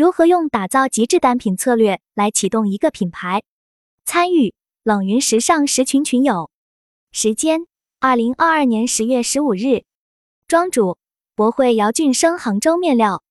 [0.00, 3.42] 如何用打造极致单品策略来启动一个品牌？
[4.06, 6.50] 参与冷云时尚十群群友，
[7.12, 7.66] 时间：
[7.98, 9.84] 二零二二年十月十五日。
[10.48, 10.96] 庄主：
[11.34, 13.22] 博汇姚俊生，杭州面料。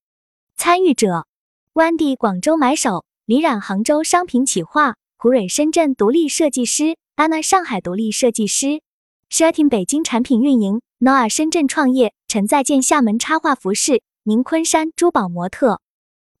[0.54, 1.26] 参与者：
[1.72, 8.80] 湾地广州买手，李冉杭州商品企划，胡蕊深圳独立设计师，安娜上海独立设计师
[9.28, 15.80] ，Shirting 北京产品运营，Noah 深圳创业，陈在建厦门插画服饰，宁昆山珠宝模特。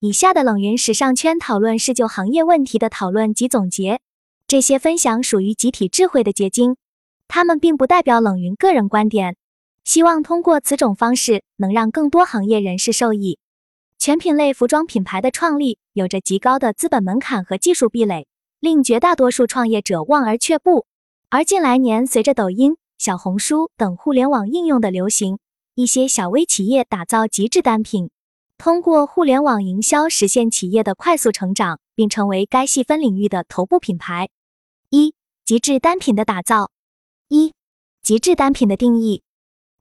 [0.02, 4.00] 以下的冷云时尚圈讨论是就行业问题的讨论及总结，
[4.46, 6.76] 这些分享属于集体智慧的结晶，
[7.28, 9.36] 他们并不代表冷云个人观点。
[9.84, 13.38] 希望通过此种方式，能让更多行业人士受益。
[13.98, 18.26] 全品类服装品牌的创立有着极高的资本门槛和技术壁垒，
[18.58, 20.86] 令绝大多数创业者望而却步。
[21.28, 25.38] 而近来年，随着抖音、小红书等互联网应用的流行，
[25.74, 28.08] 一些小微企业打造极致单品。
[28.60, 34.28] 通过互联网营销实现企业的快速成长，并成为该细分领域的头部品牌。
[34.90, 35.14] 一、
[35.46, 36.70] 极致单品的打造。
[37.30, 37.54] 一、
[38.02, 39.22] 极致单品的定义。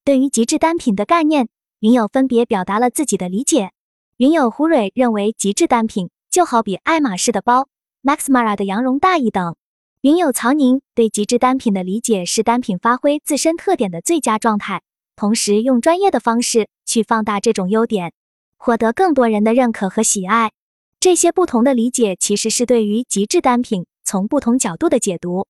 [0.06, 1.50] 对于极致单品的概念，
[1.82, 3.72] 云友分别表达了自己的理解。
[4.16, 7.68] 云友胡蕊认为，极致单品就好比爱马仕的包、
[8.02, 9.58] Max Mara 的羊绒大衣等。
[10.00, 14.84] 云友曹宁对极致单品的理解是，单品发挥自身特点的最佳状态，
[15.18, 18.14] 同时用专业的方式去放大这种优点。
[18.62, 20.52] 获得更多人的认可和喜爱，
[21.00, 25.48] 这些不同的理解其实是对于极致单品从不同角度的解读。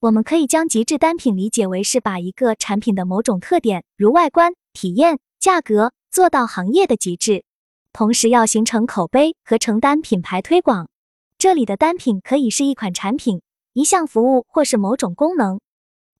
[0.00, 7.42] 我们可以将极致单品理解为是把一个产品的某种特点，如外观、体验、价格，做到行业的极致，
[7.90, 10.90] 同时要形成口碑和承担品牌推广。
[11.38, 13.40] 这里的单品可以是一款产品、
[13.72, 15.58] 一项服务或是某种功能。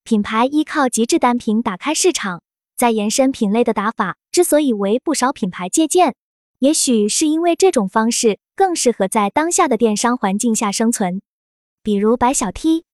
[0.03, 2.41] 品牌依靠极致单品打开市场，
[2.75, 6.15] 再延伸品类的打法，之所以为不少品牌借鉴。
[6.63, 11.21] 也许是因为这种方式更适合在当下的电商环境下生存，
[11.83, 12.85] 比如白小 T。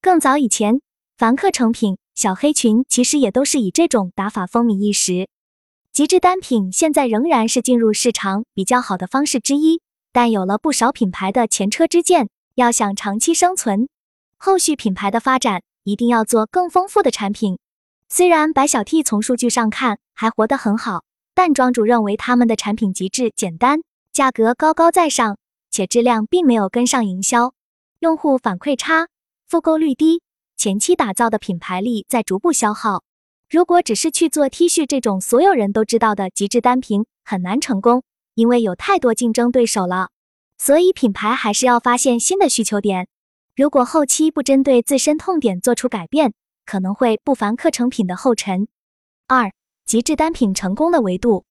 [0.00, 0.80] 更早以前，
[1.18, 5.28] 凡客诚品、小黑裙其实也都是以这种打法风靡一时。
[5.92, 13.90] 极致单品现在仍然是进入市场比较好的方式之一，但有了不少品牌的前车之鉴，要想长期生存，
[14.38, 17.58] 后续品牌的发展一定要做更丰富的产品。
[18.08, 21.04] 虽然白小 T 从数据上看还活得很好。
[21.38, 23.82] 但庄主认为他们的产品极致简单，
[24.12, 25.38] 价格高高在上，
[25.70, 27.52] 且质量并没有跟上营销，
[28.00, 29.06] 用户反馈差，
[29.46, 30.20] 复购率低，
[30.56, 33.04] 前期打造的品牌力在逐步消耗。
[33.48, 38.02] 如果只是去做 T 恤这种所有人都知道的极致单品，很难成功，
[38.34, 40.08] 因为有太多竞争对手了。
[40.58, 43.06] 所以品牌还是要发现新的需求点。
[43.54, 46.34] 如果后期不针对自身痛点做出改变，
[46.66, 48.66] 可能会不凡课程品的后尘。
[49.28, 49.52] 二。
[49.88, 51.46] 极致单品成功的维度，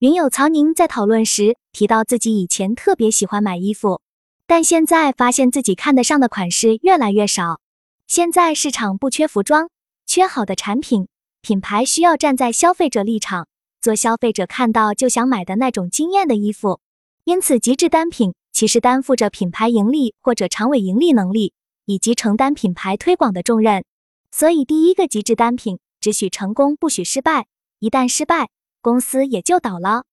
[0.00, 4.02] 云友曹宁在讨论时提到，自己以前特别喜欢买衣服，
[4.46, 7.58] 但现在发现自己看得上的款式越来越少。
[8.06, 9.70] 现在市场不缺服装，
[10.04, 11.08] 缺好的产品，
[11.40, 13.48] 品牌需要站在消费者立场，
[13.80, 16.80] 做消费者看到就想买的那种惊艳的衣服。
[17.24, 21.54] 因此，极致单品其实担负着品牌盈利或者长尾盈利能力，
[21.86, 23.86] 以及承担品牌推广的重任。
[24.30, 27.46] 所以，第一个极致单品只许成功，不许失败。
[27.80, 28.50] 一旦失败，
[28.82, 30.04] 公司也就倒了。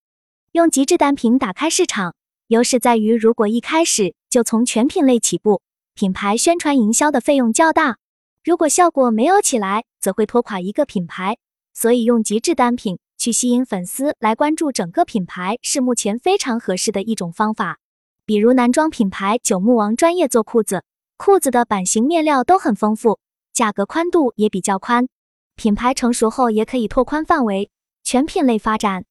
[0.53, 2.15] 用极致单品打开市场，
[2.47, 5.61] 优势在于，如果一开始就从全品类起步，
[5.93, 7.97] 品牌宣传营销的费用较大，
[8.41, 11.37] 如果效果没有起来，则会拖垮一个品牌。
[11.73, 17.79] 所以，用极致单品去吸引粉丝来关注整个品牌，是目前非常合适的一种方法。
[18.25, 20.85] 比如男装品牌九牧王专业做裤子，
[21.17, 23.19] 裤子的版型面料都很丰富，
[23.51, 25.09] 价格宽度也比较宽。
[25.57, 27.71] 品牌成熟后，也可以拓宽范围，
[28.03, 29.05] 全品类发展。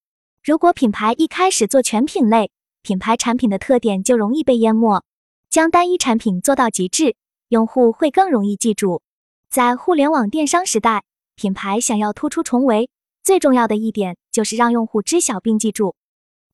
[0.44, 2.52] 如果品牌一开始做全品类，
[2.82, 5.02] 品牌产品的特点就容易被淹没。
[5.50, 7.16] 将单一产品做到极致，
[7.48, 9.02] 用户会更容易记住。
[9.50, 11.02] 在互联网电商时代，
[11.34, 12.90] 品牌想要突出重围，
[13.24, 15.96] 最重要的一点就是让用户知晓并记住。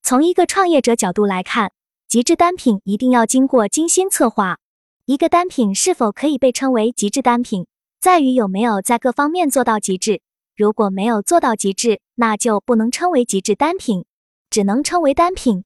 [0.03, 1.73] 从一个创业者角度来看，
[2.09, 4.57] 极致单品一定要经过精心策划。
[5.05, 7.67] 一个单品是否可以被称为极致单品？
[8.03, 10.23] 在于有没有在各方面做到极致。
[10.57, 14.07] 如果没有做到极致，那就不能称为极致单品，
[14.51, 15.63] 只能称为单品。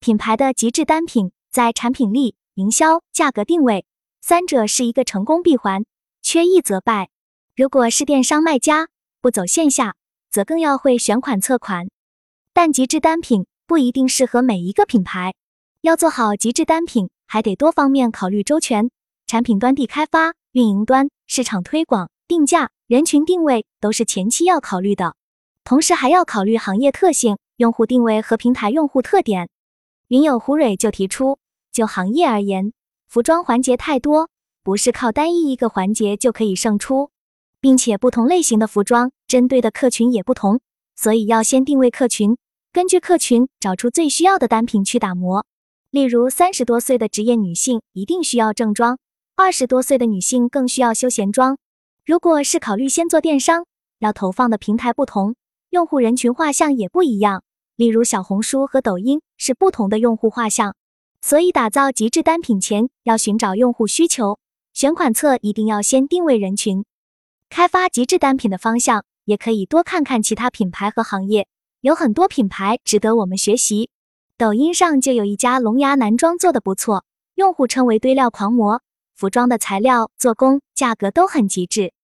[0.00, 3.86] 品牌的极致单品在产品力、营销、价格定位
[4.20, 5.84] 三者是一个成功闭环，
[6.22, 7.08] 缺一则败。
[7.54, 8.88] 如果是电商卖家，
[9.20, 9.94] 不走线下，
[10.28, 11.86] 则更要会选款测款。
[12.52, 15.34] 但极致单品不一定适合每一个品牌，
[15.82, 18.90] 要做好极致单品，还得多方面考虑周全，
[19.28, 20.34] 产品端地开发。
[20.56, 25.14] 运营端、市场推广、定价、人群定位都是前期要考虑的，
[25.64, 29.50] 同时还要考虑行业特性、用户定位和平台用户特点。
[30.08, 31.38] 云友胡蕊就提出，
[31.70, 32.72] 就行业而言，
[33.06, 34.30] 服装环节太多，
[34.62, 37.10] 不是靠单一一个环节就可以胜出，
[37.60, 40.60] 并且不同类型的服装针对的客群也不同，
[40.94, 42.38] 所以要先定位客群，
[42.72, 45.44] 根据客群找出最需要的单品去打磨。
[45.90, 48.98] 例如，三十多岁的职业女性一定需要正装，
[49.38, 51.58] 二十多岁的女性更需要休闲装。
[52.06, 53.66] 如果是考虑先做电商，
[53.98, 55.34] 要投放的平台不同，
[55.68, 57.42] 用户人群画像也不一样。
[57.76, 60.74] 例如，小红书和抖音是不同的用户画像，
[61.20, 64.38] 所以打造极致单品前要寻找用户需求，
[64.72, 66.86] 选款册一定要先定位人群。
[67.50, 71.46] 开发极致单品的方向，也可以多看看其他品牌和行业，
[71.82, 73.90] 有很多品牌值得我们学习。
[74.38, 77.04] 抖音上就有一家龙牙男装做的不错，
[77.34, 78.80] 用户称为堆料狂魔，
[79.16, 81.94] 服装的材料、做工、价格都很极致。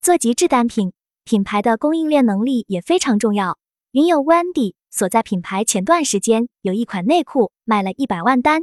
[0.00, 0.92] 做极致单品，
[1.24, 3.58] 品牌的供应链能力也非常重要。
[3.90, 8.62] 云友 Wendy 所在品牌前段时间有一款内裤卖了一百万单，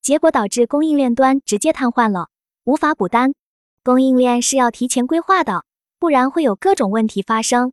[0.00, 2.28] 结果导致供应链端直接瘫痪了，
[2.62, 3.34] 无法补单。
[3.82, 5.64] 供应链是要提前规划的，
[5.98, 7.72] 不然会有各种问题发生。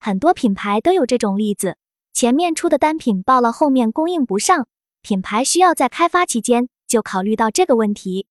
[0.00, 1.76] 很多品牌都有这种例子。
[2.14, 4.66] 前面出的单品爆了，后面供应不上，
[5.02, 8.26] 品牌需要在开发期间就考虑到这个问题。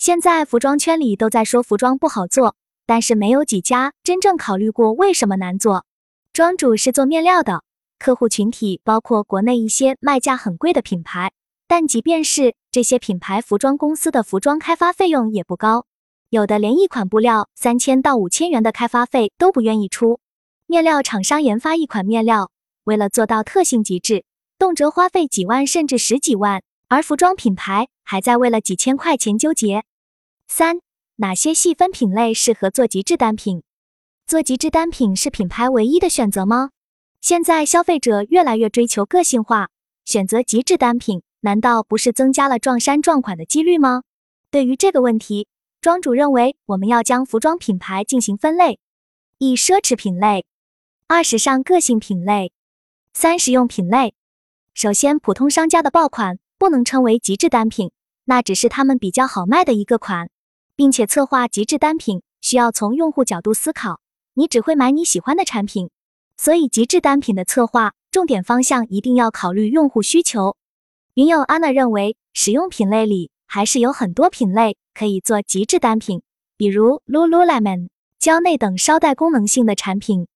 [0.00, 2.56] 现在服装圈里都在说服装不好做，
[2.86, 5.84] 但是没有几家真正考虑过为什么难做。
[6.32, 7.64] 庄主是做面料的，
[7.98, 11.32] 客户群体包括国内一些卖价很贵的品牌，
[11.68, 15.84] 但即便是这些品牌服装公司的服装开发费用也不高，
[16.30, 20.18] 有的连一款布料三千到五千元的开发费都不愿意出。
[20.66, 22.50] 面料厂商研发一款面料。
[22.84, 24.24] 为了做到特性极致，
[24.58, 29.84] 动辄花费几万甚至十几万，而服装品牌还在为了几千块钱纠结。
[30.52, 30.80] 三，
[31.14, 33.62] 哪些细分品类适合做极致单品？
[34.26, 36.70] 做极致单品是品牌唯一的选择吗？
[37.20, 39.68] 现在消费者越来越追求个性化，
[40.04, 44.02] 选择极致单品，难道不是增加了撞衫撞款的几率吗？
[44.50, 45.46] 对于这个问题，
[45.80, 48.80] 庄主认为我们要将服装品牌进行分类：
[49.38, 50.42] 一、奢侈品类；
[51.06, 52.52] 二、时尚个性品类。
[53.14, 54.14] 三实用品类，
[54.74, 57.92] 首先，普通商家的爆款不能称为极致单品，
[58.24, 60.28] 那只是他们比较好卖的一个款，
[60.80, 64.00] 并且策划极致单品需要从用户角度思考，
[64.32, 65.90] 你只会买你喜欢的产品，
[66.38, 70.56] 所以极致单品的策划重点方向一定要考虑用户需求。
[71.12, 76.22] 云友安娜认为，实用品类里还是有很多品类可以做极致单品，
[76.56, 80.28] 比如 Lululemon、胶内等稍带功能性的产品。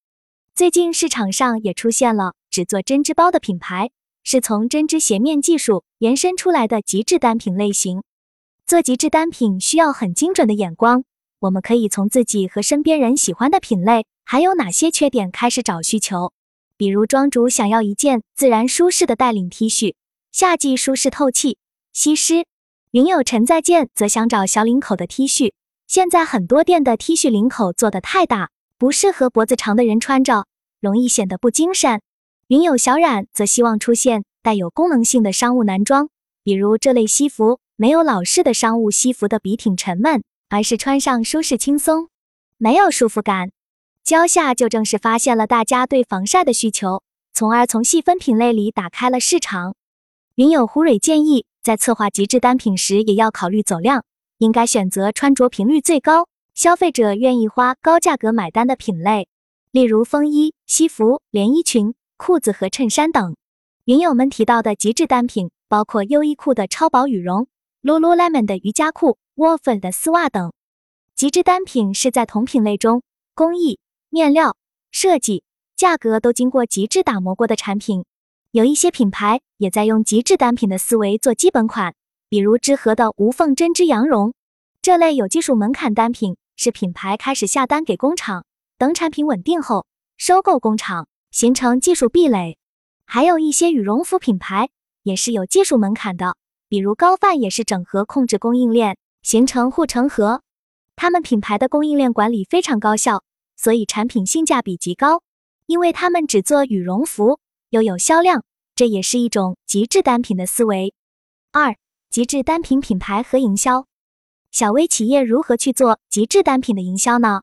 [0.54, 2.34] 最近市场上也出现了。
[2.50, 3.90] 只做针织包的品牌
[4.22, 8.02] 是从针织鞋面技术延伸出来的极致单品类型。
[8.66, 11.04] 做极致单品需要很精准的眼光，
[11.40, 16.32] 我们可以从自己和身边人喜欢的品类还有哪些缺点开始找需求。
[16.78, 19.94] 比如庄主想要一件自然舒适的带领 T 恤，
[20.32, 21.58] 夏季舒适透气、
[21.92, 22.46] 吸湿。
[22.92, 25.52] 云友陈再见则想找小领口的 T 恤，
[25.86, 30.46] 现在很多店的 T 恤领口做的太大，不适合脖子长的人穿着，
[30.80, 32.00] 容易显得不精神。
[32.48, 36.08] 云友小冉则希望出现带有功能性的商务男装，
[36.42, 42.08] 比如这类西服没有老式的商务西服的笔挺沉闷，而是穿上舒适轻松，
[42.56, 43.50] 没有束缚感。
[44.04, 49.74] 蕉下就正是发现了大家对防晒的需求，从而从细分品类里打开了市场。
[50.36, 54.04] 云友胡蕊建议，在策划极致单品时也要考虑走量，
[54.38, 59.26] 应该选择穿着频率最高、消费者愿意花高价格买单的品类，
[59.72, 61.94] 例如风衣、西服、连衣裙。
[62.16, 63.36] 裤子和衬衫等，
[63.86, 67.48] 云友们提到的极致单品包括优衣库的超薄羽绒、
[67.84, 70.54] Lululemon 的瑜伽裤、Wolf 的丝袜等。
[71.14, 73.02] 极致单品是在同品类中，
[73.34, 74.56] 工艺、面料、
[74.90, 75.44] 设计、
[75.76, 78.06] 价格都经过极致打磨过的产品。
[78.52, 81.94] 有一些品牌也在用极致单品的思维做基本款，
[82.30, 84.32] 比如知和的无缝针织羊绒。
[84.80, 88.46] 这类有技术门槛单品是品牌开始下单给工厂，
[88.78, 89.84] 等产品稳定后
[90.16, 91.06] 收购工厂。
[91.30, 92.56] 形成技术壁垒，
[93.04, 94.70] 还有一些羽绒服品牌
[95.02, 96.36] 也是有技术门槛的，
[96.68, 100.42] 比如高范也是整合控制供应链，形成护城河。
[100.96, 103.22] 他们品牌的供应链管理非常高效，
[103.56, 105.22] 所以产品性价比极高。
[105.66, 107.38] 因为他们只做羽绒服，
[107.70, 108.44] 又有销量，
[108.74, 110.94] 这也是一种极致单品的思维。
[111.52, 111.76] 二、
[112.10, 113.86] 极致单品品牌和营销，
[114.50, 117.42] 小微企业如何去做极致单品的营销呢？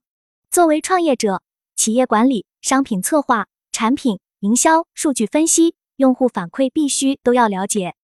[0.49, 1.41] 作为创业者，
[1.75, 3.47] 企业管理、商品策划。
[3.73, 7.95] 产品营销、数据分析、用户反馈必须都要了解。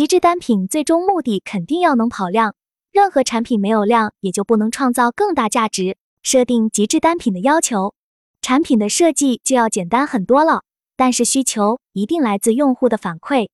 [0.00, 2.54] 极致单品最终目的肯定要能跑量，
[2.90, 5.98] 任何产品没有量也就不能创造更大价值。
[6.22, 7.92] 设定极致单品的要求，
[8.40, 10.62] 产品的设计就要简单很多了。
[10.96, 13.50] 但是需求一定来自用户的反馈。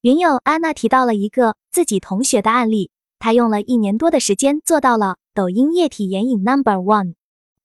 [0.00, 7.16] 云友安娜提到了一个自己同学的案例，他用了一年多的时间做到了抖音液体眼影 Number One。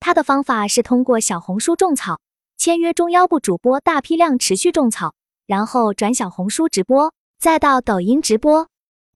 [0.01, 2.19] 他的方法是通过小红书种草，
[2.57, 5.13] 签约中腰部主播，大批量持续种草，
[5.45, 8.67] 然后转小红书直播，再到抖音直播。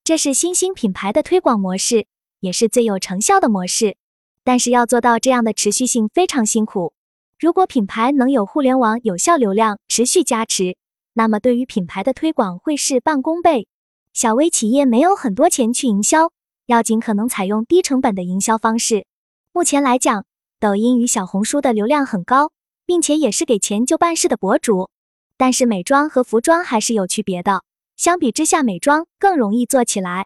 [0.03, 2.05] 这是新兴品牌的推广模式，
[2.39, 3.97] 也是最有成效的模式。
[4.43, 6.93] 但是要做到这样的持续性非常辛苦。
[7.39, 10.77] 如果品牌能有互联网有效流量持续加持，
[11.13, 13.67] 那么对于品牌的推广会事半功倍。
[14.13, 16.31] 小微企业没有很多钱去营销，
[16.67, 19.07] 要尽可能采用低成本的营销方式。
[19.51, 20.25] 目前来讲，
[20.59, 22.51] 抖音与小红书的流量很高，
[22.85, 24.91] 并且也是给钱就办事的博主。
[25.37, 27.63] 但是美妆和服装还是有区别的，
[28.01, 30.25] 相比之下，美妆更容易做起来。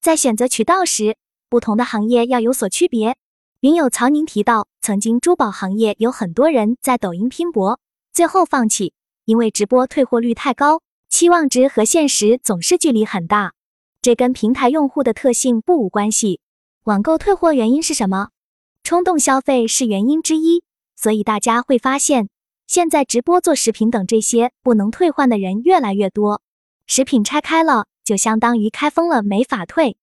[0.00, 1.16] 在选择渠道时，
[1.48, 3.16] 不同的行业要有所区别。
[3.60, 7.78] 云友曹宁提到，曾经珠宝行业有很多人在抖音拼搏，
[8.12, 8.94] 最后放弃，
[9.26, 13.52] 因为直播退货率太高，期望值和现实总是距离很大。
[14.02, 16.40] 这跟平台用户的特性不无关系。
[16.82, 18.30] 网购退货原因是什么？
[18.82, 20.64] 冲动消费是原因之一。
[20.96, 22.28] 所以大家会发现，
[22.66, 26.42] 现在直播做食品等这些不能退换的人越来越多。
[26.86, 29.96] 食品拆开了，就相当于开封了，没法退。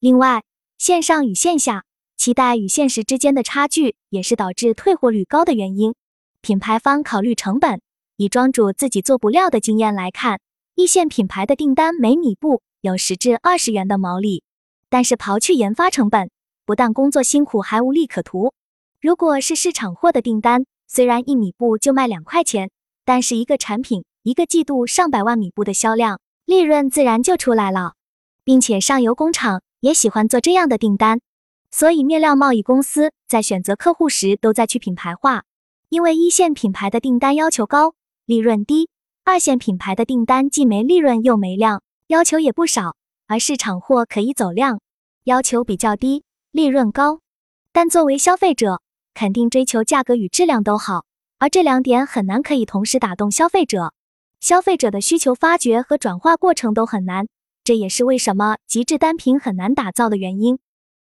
[0.00, 0.42] 另外，
[0.78, 1.84] 线上与线下。
[2.16, 5.94] 期待与现实之间的差距，也是导致退货率高的原因。
[6.40, 7.82] 品牌方考虑成本，
[8.16, 10.40] 以庄主自己做布料的经验来看，
[10.74, 14.42] 一线品牌的订单每米布有十至二十元的毛利，
[14.88, 16.30] 但是刨去研发成本，
[16.64, 18.54] 不但工作辛苦，还无利可图。
[18.98, 22.70] 如果是市场货的订单，虽然一米布就卖两块钱，
[23.04, 27.92] 但是一个产品一个季度上百万米布的销量，利润自然就出来了，
[28.42, 31.20] 并且上游工厂也喜欢做这样的订单。
[31.70, 35.44] 所以，面料贸易公司在选择客户时都在去品牌化，
[35.90, 38.88] 因为一线品牌的订单要求高，利润低；
[39.22, 42.96] 二线品牌的订单既没利润又没量，要求也不少。
[43.28, 44.80] 而市场货可以走量，
[45.22, 47.20] 要求比较低，利润高。
[47.70, 48.82] 但作为消费者，
[49.14, 51.04] 肯定追求价格与质量都好，
[51.38, 53.92] 而这两点很难可以同时打动消费者。
[54.40, 57.26] 消费者的需求发掘和转化过程都很难，
[57.64, 60.58] 这也是为什么极致单品很难打造的原因。